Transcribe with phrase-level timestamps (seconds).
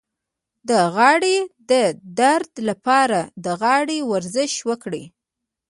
[0.69, 1.37] د غاړې
[1.71, 1.71] د
[2.19, 5.03] درد لپاره د غاړې ورزش وکړئ